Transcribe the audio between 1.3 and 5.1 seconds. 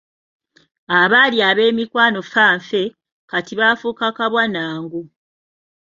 ab’emikwano fanfe, kati baafuuka kabwa na ngo.